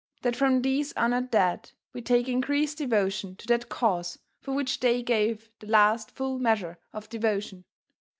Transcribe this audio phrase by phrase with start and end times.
[0.23, 5.03] .that from these honored dead we take increased devotion to that cause for which they
[5.03, 7.63] gave the last full measure of devotion.